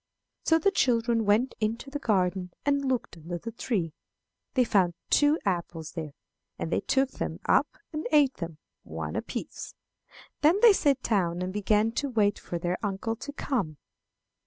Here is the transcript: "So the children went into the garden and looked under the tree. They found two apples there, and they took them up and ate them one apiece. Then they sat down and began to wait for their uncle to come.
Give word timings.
"So 0.45 0.57
the 0.57 0.71
children 0.71 1.25
went 1.25 1.53
into 1.59 1.91
the 1.91 1.99
garden 1.99 2.49
and 2.65 2.83
looked 2.85 3.17
under 3.17 3.37
the 3.37 3.51
tree. 3.51 3.93
They 4.55 4.63
found 4.63 4.95
two 5.11 5.37
apples 5.45 5.91
there, 5.91 6.13
and 6.57 6.71
they 6.71 6.79
took 6.79 7.11
them 7.11 7.39
up 7.45 7.77
and 7.93 8.07
ate 8.11 8.37
them 8.37 8.57
one 8.81 9.15
apiece. 9.15 9.75
Then 10.41 10.59
they 10.61 10.73
sat 10.73 11.03
down 11.03 11.43
and 11.43 11.53
began 11.53 11.91
to 11.91 12.09
wait 12.09 12.39
for 12.39 12.57
their 12.57 12.79
uncle 12.83 13.15
to 13.17 13.31
come. 13.31 13.77